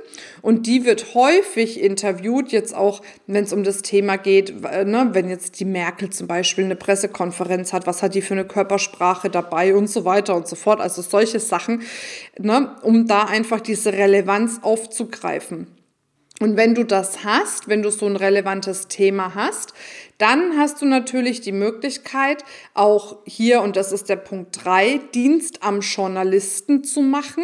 Und 0.44 0.68
die 0.68 0.86
wird 0.86 1.16
häufig 1.16 1.82
interviewt, 1.82 2.52
jetzt 2.52 2.76
auch, 2.76 3.02
wenn 3.26 3.46
es 3.46 3.54
um 3.54 3.64
das 3.64 3.82
Thema 3.82 4.16
geht, 4.16 4.54
äh, 4.64 4.86
ne, 4.86 5.10
wenn 5.14 5.28
jetzt 5.28 5.60
die 5.60 5.66
Merkel 5.66 6.12
zum 6.12 6.28
Beispiel 6.28 6.66
eine 6.66 6.76
Pressekonferenz 6.76 7.74
hat, 7.74 7.88
was 7.88 8.04
hat 8.04 8.14
die 8.14 8.22
für 8.22 8.36
eine 8.36 8.46
Körpersprache 8.46 9.32
dabei 9.32 9.74
und 9.74 9.90
so 9.90 10.06
weiter 10.06 10.36
und 10.36 10.48
so 10.48 10.56
fort. 10.56 10.82
Also 10.82 11.02
solche 11.02 11.40
Sachen, 11.40 11.82
ne, 12.38 12.76
um 12.84 13.08
da 13.08 13.24
einfach 13.24 13.60
diese 13.60 13.92
Relevanz 13.94 14.60
aufzugreifen. 14.62 15.77
Und 16.40 16.56
wenn 16.56 16.76
du 16.76 16.84
das 16.84 17.24
hast, 17.24 17.68
wenn 17.68 17.82
du 17.82 17.90
so 17.90 18.06
ein 18.06 18.16
relevantes 18.16 18.88
Thema 18.88 19.34
hast, 19.34 19.74
dann 20.20 20.56
hast 20.56 20.82
du 20.82 20.86
natürlich 20.86 21.42
die 21.42 21.52
Möglichkeit, 21.52 22.44
auch 22.76 23.18
hier, 23.26 23.62
und 23.62 23.76
das 23.76 23.92
ist 23.92 24.08
der 24.08 24.18
Punkt 24.18 24.64
drei 24.64 25.00
Dienst 25.16 25.64
am 25.64 25.82
Journalisten 25.82 26.84
zu 26.84 27.02
machen. 27.02 27.44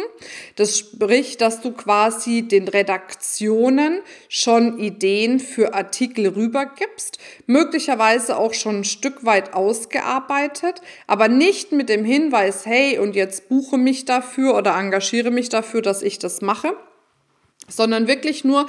Das 0.54 0.78
spricht, 0.78 1.40
dass 1.40 1.60
du 1.60 1.72
quasi 1.72 2.42
den 2.42 2.68
Redaktionen 2.68 4.00
schon 4.28 4.78
Ideen 4.78 5.40
für 5.40 5.74
Artikel 5.74 6.28
rübergibst, 6.28 7.18
möglicherweise 7.46 8.36
auch 8.36 8.54
schon 8.54 8.80
ein 8.80 8.84
Stück 8.84 9.24
weit 9.24 9.54
ausgearbeitet, 9.54 10.82
aber 11.08 11.26
nicht 11.26 11.72
mit 11.72 11.88
dem 11.88 12.04
Hinweis, 12.04 12.64
hey, 12.64 12.98
und 12.98 13.16
jetzt 13.16 13.48
buche 13.48 13.76
mich 13.76 14.04
dafür 14.04 14.56
oder 14.56 14.76
engagiere 14.76 15.32
mich 15.32 15.48
dafür, 15.48 15.82
dass 15.82 16.00
ich 16.02 16.20
das 16.20 16.42
mache 16.42 16.76
sondern 17.68 18.08
wirklich 18.08 18.44
nur, 18.44 18.66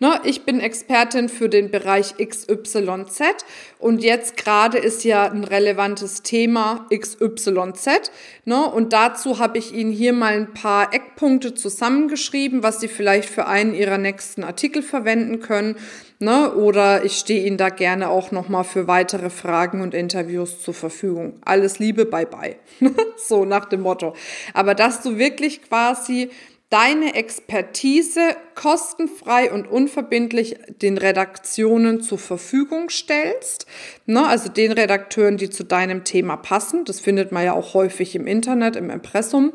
ne, 0.00 0.20
ich 0.24 0.42
bin 0.42 0.60
Expertin 0.60 1.28
für 1.28 1.48
den 1.48 1.70
Bereich 1.70 2.14
XYZ 2.16 3.44
und 3.78 4.02
jetzt 4.02 4.36
gerade 4.36 4.78
ist 4.78 5.04
ja 5.04 5.30
ein 5.30 5.44
relevantes 5.44 6.22
Thema 6.22 6.86
XYZ. 6.90 8.10
Ne, 8.44 8.64
und 8.64 8.92
dazu 8.92 9.38
habe 9.38 9.58
ich 9.58 9.74
Ihnen 9.74 9.92
hier 9.92 10.12
mal 10.12 10.32
ein 10.32 10.52
paar 10.54 10.92
Eckpunkte 10.92 11.54
zusammengeschrieben, 11.54 12.62
was 12.62 12.80
Sie 12.80 12.88
vielleicht 12.88 13.28
für 13.28 13.46
einen 13.46 13.74
Ihrer 13.74 13.98
nächsten 13.98 14.44
Artikel 14.44 14.82
verwenden 14.82 15.40
können. 15.40 15.76
Ne, 16.20 16.52
oder 16.54 17.04
ich 17.04 17.16
stehe 17.16 17.46
Ihnen 17.46 17.58
da 17.58 17.68
gerne 17.68 18.08
auch 18.08 18.32
nochmal 18.32 18.64
für 18.64 18.88
weitere 18.88 19.30
Fragen 19.30 19.82
und 19.82 19.94
Interviews 19.94 20.60
zur 20.60 20.74
Verfügung. 20.74 21.34
Alles 21.44 21.78
Liebe, 21.78 22.06
bye 22.06 22.26
bye. 22.26 22.56
so 23.16 23.44
nach 23.44 23.66
dem 23.66 23.82
Motto. 23.82 24.14
Aber 24.54 24.74
dass 24.74 25.02
du 25.02 25.18
wirklich 25.18 25.62
quasi 25.62 26.30
deine 26.70 27.14
Expertise 27.14 28.36
kostenfrei 28.54 29.50
und 29.50 29.66
unverbindlich 29.66 30.56
den 30.82 30.98
Redaktionen 30.98 32.02
zur 32.02 32.18
Verfügung 32.18 32.90
stellst. 32.90 33.66
Ne, 34.04 34.26
also 34.26 34.50
den 34.50 34.72
Redakteuren, 34.72 35.38
die 35.38 35.48
zu 35.48 35.64
deinem 35.64 36.04
Thema 36.04 36.36
passen. 36.36 36.84
Das 36.84 37.00
findet 37.00 37.32
man 37.32 37.44
ja 37.44 37.54
auch 37.54 37.72
häufig 37.72 38.14
im 38.14 38.26
Internet, 38.26 38.76
im 38.76 38.90
Impressum. 38.90 39.52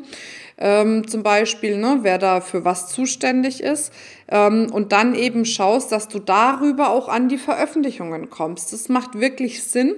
Ähm, 0.57 1.07
zum 1.07 1.21
Beispiel, 1.21 1.77
ne, 1.77 1.99
wer 2.01 2.17
da 2.17 2.41
für 2.41 2.65
was 2.65 2.89
zuständig 2.89 3.61
ist. 3.61 3.93
Ähm, 4.27 4.71
und 4.71 4.91
dann 4.91 5.13
eben 5.13 5.45
schaust, 5.45 5.91
dass 5.91 6.07
du 6.07 6.17
darüber 6.17 6.89
auch 6.89 7.09
an 7.09 7.29
die 7.29 7.37
Veröffentlichungen 7.37 8.31
kommst. 8.31 8.73
Das 8.73 8.89
macht 8.89 9.19
wirklich 9.19 9.63
Sinn. 9.63 9.95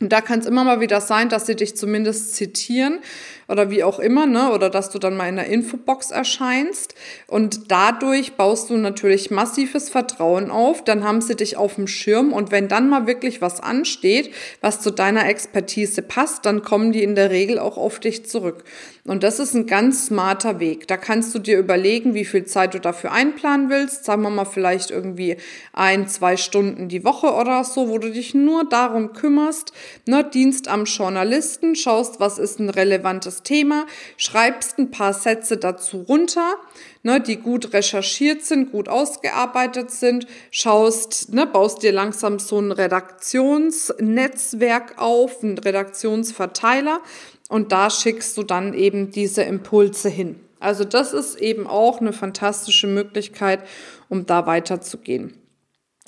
Und 0.00 0.10
da 0.14 0.22
kann 0.22 0.38
es 0.38 0.46
immer 0.46 0.64
mal 0.64 0.80
wieder 0.80 1.02
sein, 1.02 1.28
dass 1.28 1.44
sie 1.44 1.54
dich 1.54 1.76
zumindest 1.76 2.34
zitieren 2.34 3.00
oder 3.48 3.68
wie 3.68 3.84
auch 3.84 3.98
immer, 3.98 4.24
ne? 4.24 4.50
Oder 4.50 4.70
dass 4.70 4.88
du 4.88 4.98
dann 4.98 5.14
mal 5.14 5.28
in 5.28 5.36
der 5.36 5.46
Infobox 5.46 6.10
erscheinst. 6.10 6.94
Und 7.26 7.70
dadurch 7.70 8.32
baust 8.32 8.70
du 8.70 8.78
natürlich 8.78 9.30
massives 9.30 9.90
Vertrauen 9.90 10.50
auf. 10.50 10.82
Dann 10.84 11.04
haben 11.04 11.20
sie 11.20 11.36
dich 11.36 11.58
auf 11.58 11.74
dem 11.74 11.86
Schirm. 11.86 12.32
Und 12.32 12.50
wenn 12.50 12.66
dann 12.66 12.88
mal 12.88 13.06
wirklich 13.06 13.42
was 13.42 13.60
ansteht, 13.60 14.32
was 14.62 14.80
zu 14.80 14.90
deiner 14.90 15.28
Expertise 15.28 16.00
passt, 16.00 16.46
dann 16.46 16.62
kommen 16.62 16.92
die 16.92 17.02
in 17.02 17.14
der 17.14 17.30
Regel 17.30 17.58
auch 17.58 17.76
auf 17.76 18.00
dich 18.00 18.24
zurück. 18.24 18.64
Und 19.06 19.22
das 19.22 19.40
ist 19.40 19.54
ein 19.54 19.66
ganz 19.66 20.04
smarter 20.06 20.60
Weg. 20.60 20.86
Da 20.86 20.98
kannst 20.98 21.34
du 21.34 21.38
dir 21.38 21.58
überlegen, 21.58 22.12
wie 22.12 22.26
viel 22.26 22.44
Zeit 22.44 22.74
du 22.74 22.80
dafür 22.80 23.12
einplanen 23.12 23.70
willst. 23.70 24.04
Sagen 24.04 24.20
wir 24.22 24.28
mal 24.28 24.44
vielleicht 24.44 24.90
irgendwie 24.90 25.38
ein, 25.72 26.06
zwei 26.06 26.36
Stunden 26.36 26.88
die 26.88 27.02
Woche 27.02 27.32
oder 27.32 27.64
so, 27.64 27.88
wo 27.88 27.96
du 27.96 28.10
dich 28.10 28.34
nur 28.34 28.68
darum 28.68 29.14
kümmerst, 29.14 29.72
ne, 30.06 30.22
Dienst 30.22 30.68
am 30.68 30.84
Journalisten, 30.84 31.76
schaust, 31.76 32.20
was 32.20 32.38
ist 32.38 32.60
ein 32.60 32.68
relevantes 32.68 33.42
Thema, 33.42 33.86
schreibst 34.18 34.76
ein 34.78 34.90
paar 34.90 35.14
Sätze 35.14 35.56
dazu 35.56 36.02
runter, 36.02 36.56
ne, 37.02 37.22
die 37.22 37.36
gut 37.36 37.72
recherchiert 37.72 38.44
sind, 38.44 38.70
gut 38.70 38.90
ausgearbeitet 38.90 39.90
sind, 39.90 40.26
schaust, 40.50 41.32
ne, 41.32 41.46
baust 41.46 41.82
dir 41.82 41.92
langsam 41.92 42.38
so 42.38 42.60
ein 42.60 42.70
Redaktionsnetzwerk 42.70 44.98
auf, 44.98 45.42
ein 45.42 45.56
Redaktionsverteiler 45.56 47.00
und 47.50 47.72
da 47.72 47.90
schickst 47.90 48.38
du 48.38 48.44
dann 48.44 48.72
eben 48.72 49.10
diese 49.10 49.42
Impulse 49.42 50.08
hin. 50.08 50.36
Also 50.60 50.84
das 50.84 51.12
ist 51.12 51.38
eben 51.40 51.66
auch 51.66 52.00
eine 52.00 52.12
fantastische 52.12 52.86
Möglichkeit, 52.86 53.60
um 54.08 54.24
da 54.24 54.46
weiterzugehen. 54.46 55.34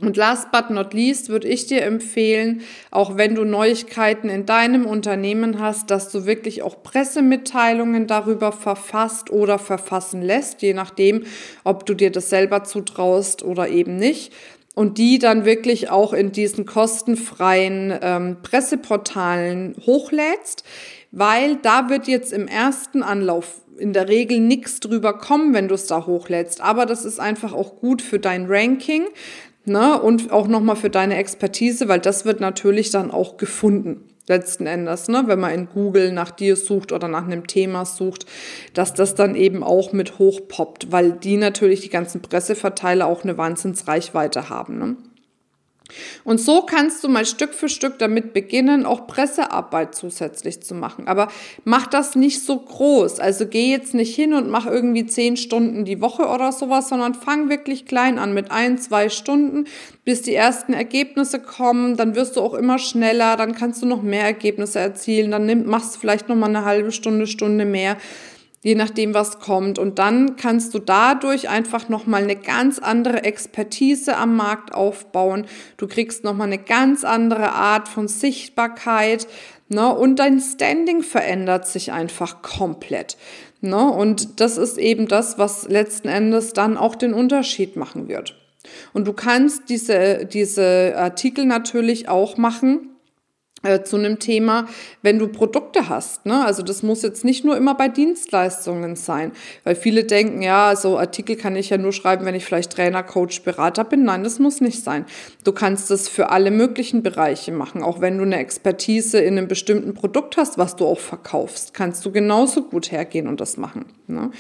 Und 0.01 0.17
last 0.17 0.51
but 0.53 0.71
not 0.71 0.95
least 0.95 1.29
würde 1.29 1.49
ich 1.49 1.67
dir 1.67 1.83
empfehlen, 1.83 2.63
auch 2.91 3.17
wenn 3.17 3.35
du 3.35 3.45
Neuigkeiten 3.45 4.29
in 4.29 4.47
deinem 4.47 4.87
Unternehmen 4.87 5.61
hast, 5.61 5.91
dass 5.91 6.11
du 6.11 6.27
wirklich 6.27 6.63
auch 6.63 6.83
Pressemitteilungen 6.83 8.07
darüber 8.07 8.53
verfasst 8.53 9.31
oder 9.31 9.59
verfassen 9.59 10.23
lässt, 10.23 10.63
je 10.63 10.75
nachdem, 10.75 11.25
ob 11.65 11.87
du 11.87 11.95
dir 11.95 12.11
das 12.11 12.31
selber 12.31 12.65
zutraust 12.65 13.43
oder 13.43 13.69
eben 13.69 13.97
nicht. 13.97 14.33
Und 14.75 14.97
die 14.97 15.19
dann 15.19 15.45
wirklich 15.45 15.91
auch 15.91 16.15
in 16.15 16.33
diesen 16.33 16.65
kostenfreien 16.65 17.97
ähm, 18.01 18.39
Presseportalen 18.43 19.77
hochlädst, 19.85 20.65
weil 21.13 21.57
da 21.57 21.89
wird 21.89 22.09
jetzt 22.09 22.33
im 22.33 22.49
ersten 22.49 23.03
Anlauf 23.03 23.61
in 23.79 23.93
der 23.93 24.09
Regel 24.09 24.41
nichts 24.41 24.81
drüber 24.81 25.17
kommen, 25.17 25.55
wenn 25.55 25.69
du 25.69 25.75
es 25.75 25.87
da 25.87 26.07
hochlädst. 26.07 26.61
Aber 26.61 26.85
das 26.85 27.05
ist 27.05 27.21
einfach 27.21 27.53
auch 27.53 27.77
gut 27.81 28.03
für 28.03 28.19
dein 28.19 28.47
Ranking, 28.49 29.05
Ne? 29.65 30.01
Und 30.01 30.33
auch 30.33 30.49
nochmal 30.49 30.77
für 30.77 30.91
deine 30.91 31.17
Expertise, 31.17 31.87
weil 31.89 32.01
das 32.01 32.25
wird 32.25 32.41
natürlich 32.41 32.91
dann 32.91 33.11
auch 33.11 33.37
gefunden 33.37 34.09
letzten 34.29 34.67
Endes, 34.67 35.09
ne, 35.09 35.25
wenn 35.27 35.41
man 35.41 35.53
in 35.53 35.69
Google 35.69 36.13
nach 36.13 36.31
dir 36.31 36.55
sucht 36.55 36.93
oder 36.93 37.09
nach 37.09 37.25
einem 37.25 37.49
Thema 37.49 37.85
sucht, 37.85 38.25
dass 38.73 38.95
das 38.95 39.17
dann 39.17 39.35
eben 39.35 39.65
auch 39.65 39.93
mit 39.93 40.19
hochpoppt, 40.19 40.93
weil 40.93 41.13
die 41.13 41.37
natürlich 41.37 41.81
die 41.81 41.91
ganzen 41.91 42.23
Presseverteiler 42.23 43.07
auch 43.07 43.25
eine 43.25 43.37
Wahnsinnsreichweite 43.37 44.49
haben. 44.49 44.79
Ne? 44.79 44.97
Und 46.25 46.41
so 46.41 46.63
kannst 46.63 47.03
du 47.05 47.09
mal 47.09 47.25
Stück 47.25 47.55
für 47.55 47.69
Stück 47.69 47.99
damit 47.99 48.33
beginnen, 48.33 48.87
auch 48.87 49.07
Pressearbeit 49.07 49.95
zusätzlich 49.95 50.63
zu 50.63 50.75
machen. 50.75 51.09
Aber 51.09 51.29
mach 51.65 51.87
das 51.87 52.15
nicht 52.15 52.45
so 52.45 52.59
groß. 52.59 53.21
Also 53.21 53.47
geh 53.47 53.71
jetzt 53.71 53.95
nicht 53.95 54.15
hin 54.15 54.35
und 54.35 54.49
mach 54.49 54.67
irgendwie 54.67 55.07
zehn 55.07 55.37
Stunden 55.37 55.85
die 55.85 56.01
Woche 56.01 56.27
oder 56.27 56.53
sowas, 56.53 56.89
sondern 56.89 57.15
fang 57.15 57.49
wirklich 57.49 57.87
klein 57.87 58.19
an 58.19 58.35
mit 58.35 58.51
ein, 58.51 58.79
zwei 58.79 59.09
Stunden, 59.09 59.67
bis 60.05 60.23
die 60.23 60.35
ersten 60.35 60.73
Ergebnisse 60.73 61.41
kommen. 61.41 61.97
Dann 61.97 62.15
wirst 62.15 62.37
du 62.37 62.41
auch 62.41 62.55
immer 62.55 62.79
schneller, 62.79 63.37
dann 63.37 63.55
kannst 63.55 63.83
du 63.83 63.87
noch 63.87 64.03
mehr 64.03 64.25
Ergebnisse 64.25 64.79
erzielen. 64.79 65.31
Dann 65.31 65.47
nimm, 65.47 65.67
machst 65.67 65.95
du 65.95 66.01
vielleicht 66.01 66.29
noch 66.29 66.37
mal 66.37 66.47
eine 66.47 66.65
halbe 66.65 66.93
Stunde, 66.93 67.27
Stunde 67.27 67.65
mehr 67.65 67.97
je 68.63 68.77
nachdem, 68.77 69.13
was 69.13 69.41
kommt. 69.41 69.79
Und 69.79 69.99
dann 69.99 70.37
kannst 70.37 70.73
du 70.75 70.79
dadurch 70.79 71.49
einfach 71.49 71.89
nochmal 71.89 72.23
eine 72.23 72.37
ganz 72.37 72.79
andere 72.79 73.25
Expertise 73.25 74.17
am 74.17 74.37
Markt 74.37 74.73
aufbauen. 74.73 75.47
Du 75.77 75.89
kriegst 75.89 76.25
nochmal 76.25 76.47
eine 76.47 76.59
ganz 76.59 77.05
andere 77.05 77.53
Art 77.53 77.89
von 77.89 78.09
Sichtbarkeit. 78.09 79.27
Ne? 79.69 79.93
Und 79.93 80.17
dein 80.17 80.41
Standing 80.41 81.03
verändert 81.03 81.67
sich 81.67 81.93
einfach 81.93 82.43
komplett. 82.43 83.17
Ne? 83.61 83.91
Und 83.91 84.41
das 84.41 84.59
ist 84.59 84.79
eben 84.79 85.09
das, 85.09 85.39
was 85.39 85.69
letzten 85.69 86.09
Endes 86.09 86.53
dann 86.53 86.77
auch 86.77 86.95
den 86.95 87.15
Unterschied 87.15 87.77
machen 87.77 88.09
wird. 88.09 88.39
Und 88.93 89.09
du 89.09 89.13
kannst 89.13 89.69
diese, 89.71 90.25
diese 90.25 90.95
Artikel 90.97 91.47
natürlich 91.47 92.09
auch 92.09 92.37
machen, 92.37 92.92
äh, 93.63 93.83
zu 93.83 93.97
einem 93.97 94.19
Thema, 94.19 94.67
wenn 95.03 95.19
du 95.19 95.29
Produkte 95.29 95.89
hast. 95.89 96.27
Ne? 96.27 96.45
Also 96.45 96.63
das 96.63 96.83
muss 96.83 97.03
jetzt 97.03 97.25
nicht 97.25 97.45
nur 97.45 97.57
immer 97.57 97.75
bei 97.75 97.89
Dienstleistungen 97.89 98.97
sein, 98.97 99.33
weil 99.65 99.75
viele 99.75 100.05
denken, 100.05 100.43
ja, 100.43 100.75
so 100.77 100.99
Artikel 100.99 101.37
kann 101.37 101.57
ich 101.57 101.71
ja 101.71 101.79
nur 101.79 101.93
schreiben, 101.93 102.25
wenn 102.25 102.35
ich 102.35 102.45
vielleicht 102.45 102.73
Trainer, 102.73 103.03
Coach, 103.03 103.43
Berater 103.43 103.85
bin. 103.85 104.05
Nein, 104.05 104.25
das 104.25 104.39
muss 104.39 104.61
nicht 104.61 104.83
sein. 104.83 105.07
Du 105.45 105.53
kannst 105.53 105.91
das 105.91 106.09
für 106.09 106.31
alle 106.31 106.51
möglichen 106.51 107.03
Bereiche 107.03 107.53
machen. 107.53 107.83
Auch 107.83 108.01
wenn 108.01 108.19
du 108.19 108.25
eine 108.25 108.39
Expertise 108.39 109.21
in 109.21 109.39
einem 109.39 109.49
bestimmten 109.49 109.95
Produkt 109.95 110.37
hast, 110.37 110.59
was 110.59 110.77
du 110.77 110.87
auch 110.87 111.01
verkaufst, 111.01 111.75
kannst 111.75 112.05
du 112.05 112.13
genauso 112.13 112.63
gut 112.63 112.91
hergehen 112.91 113.29
und 113.29 113.41
das 113.41 113.57
machen. 113.57 113.87
Ne? 114.07 114.31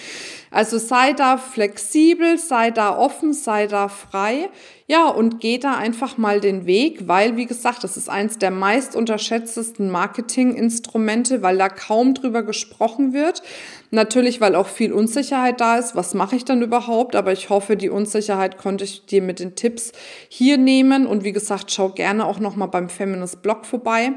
Also 0.50 0.78
sei 0.78 1.12
da 1.12 1.38
flexibel, 1.38 2.38
sei 2.38 2.70
da 2.70 2.96
offen, 2.96 3.32
sei 3.32 3.66
da 3.66 3.88
frei. 3.88 4.50
Ja, 4.92 5.08
und 5.08 5.40
geh 5.40 5.56
da 5.56 5.76
einfach 5.78 6.18
mal 6.18 6.38
den 6.38 6.66
Weg, 6.66 7.08
weil, 7.08 7.38
wie 7.38 7.46
gesagt, 7.46 7.82
das 7.82 7.96
ist 7.96 8.10
eins 8.10 8.36
der 8.36 8.50
meist 8.50 8.94
unterschätztesten 8.94 9.88
Marketinginstrumente, 9.88 11.40
weil 11.40 11.56
da 11.56 11.70
kaum 11.70 12.12
drüber 12.12 12.42
gesprochen 12.42 13.14
wird. 13.14 13.42
Natürlich, 13.90 14.42
weil 14.42 14.54
auch 14.54 14.66
viel 14.66 14.92
Unsicherheit 14.92 15.62
da 15.62 15.78
ist. 15.78 15.96
Was 15.96 16.12
mache 16.12 16.36
ich 16.36 16.44
dann 16.44 16.60
überhaupt? 16.60 17.16
Aber 17.16 17.32
ich 17.32 17.48
hoffe, 17.48 17.78
die 17.78 17.88
Unsicherheit 17.88 18.58
konnte 18.58 18.84
ich 18.84 19.06
dir 19.06 19.22
mit 19.22 19.40
den 19.40 19.54
Tipps 19.54 19.92
hier 20.28 20.58
nehmen. 20.58 21.06
Und 21.06 21.24
wie 21.24 21.32
gesagt, 21.32 21.72
schau 21.72 21.88
gerne 21.88 22.26
auch 22.26 22.38
nochmal 22.38 22.68
beim 22.68 22.90
Feminist 22.90 23.40
Blog 23.40 23.64
vorbei. 23.64 24.12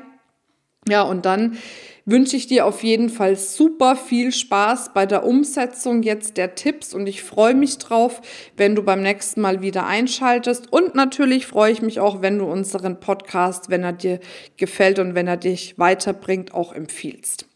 Ja, 0.89 1.03
und 1.03 1.25
dann 1.25 1.57
wünsche 2.05 2.37
ich 2.37 2.47
dir 2.47 2.65
auf 2.65 2.83
jeden 2.83 3.09
Fall 3.09 3.35
super 3.35 3.95
viel 3.95 4.31
Spaß 4.31 4.93
bei 4.93 5.05
der 5.05 5.25
Umsetzung 5.25 6.03
jetzt 6.03 6.37
der 6.37 6.55
Tipps 6.55 6.93
und 6.93 7.07
ich 7.07 7.23
freue 7.23 7.55
mich 7.55 7.79
drauf, 7.79 8.21
wenn 8.55 8.75
du 8.75 8.83
beim 8.83 9.01
nächsten 9.01 9.41
Mal 9.41 9.61
wieder 9.61 9.87
einschaltest 9.87 10.71
und 10.71 10.93
natürlich 10.93 11.47
freue 11.47 11.71
ich 11.71 11.81
mich 11.81 11.99
auch, 11.99 12.21
wenn 12.21 12.37
du 12.37 12.45
unseren 12.45 12.99
Podcast, 12.99 13.69
wenn 13.69 13.83
er 13.83 13.93
dir 13.93 14.19
gefällt 14.57 14.99
und 14.99 15.15
wenn 15.15 15.27
er 15.27 15.37
dich 15.37 15.79
weiterbringt, 15.79 16.53
auch 16.53 16.73
empfiehlst. 16.73 17.47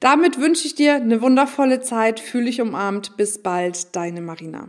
Damit 0.00 0.38
wünsche 0.38 0.66
ich 0.66 0.74
dir 0.74 0.94
eine 0.94 1.22
wundervolle 1.22 1.80
Zeit, 1.80 2.20
fühle 2.20 2.44
dich 2.44 2.60
umarmt, 2.60 3.16
bis 3.16 3.42
bald, 3.42 3.96
deine 3.96 4.20
Marina. 4.20 4.68